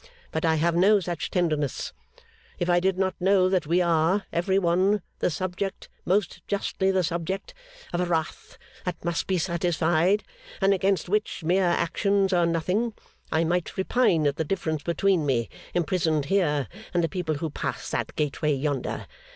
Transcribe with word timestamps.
But 0.31 0.45
I 0.45 0.55
have 0.55 0.75
no 0.75 0.99
such 0.99 1.29
tenderness. 1.29 1.93
If 2.57 2.71
I 2.71 2.79
did 2.79 2.97
not 2.97 3.13
know 3.19 3.49
that 3.49 3.67
we 3.67 3.81
are, 3.83 4.25
every 4.33 4.57
one, 4.57 5.03
the 5.19 5.29
subject 5.29 5.89
(most 6.05 6.41
justly 6.47 6.89
the 6.89 7.03
subject) 7.03 7.53
of 7.93 7.99
a 8.01 8.05
wrath 8.05 8.57
that 8.83 9.05
must 9.05 9.27
be 9.27 9.37
satisfied, 9.37 10.23
and 10.59 10.73
against 10.73 11.07
which 11.07 11.43
mere 11.43 11.67
actions 11.67 12.33
are 12.33 12.47
nothing, 12.47 12.95
I 13.31 13.43
might 13.43 13.77
repine 13.77 14.25
at 14.25 14.37
the 14.37 14.43
difference 14.43 14.81
between 14.81 15.23
me, 15.23 15.49
imprisoned 15.75 16.25
here, 16.25 16.67
and 16.95 17.03
the 17.03 17.07
people 17.07 17.35
who 17.35 17.51
pass 17.51 17.87
that 17.91 18.15
gateway 18.15 18.53
yonder. 18.55 19.05